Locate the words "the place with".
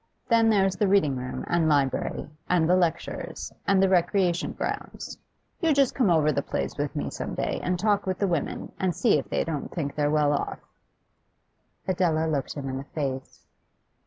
6.31-6.95